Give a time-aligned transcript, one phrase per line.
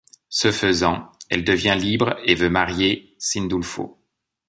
[0.29, 3.99] Ce faisant, elle devient libre et veut marier Sindulfo.